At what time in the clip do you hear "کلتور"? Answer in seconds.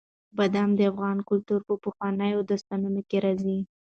1.29-1.59